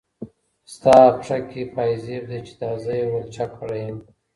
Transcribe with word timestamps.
ستا 0.73 0.97
پښه 1.15 1.37
كي 1.49 1.61
پايزيب 1.75 2.23
دی 2.29 2.39
چي 2.47 2.53
دا 2.61 2.71
زه 2.83 2.91
يې 2.99 3.05
ولچك 3.11 3.51
كړی 3.59 3.79
يم 3.87 3.97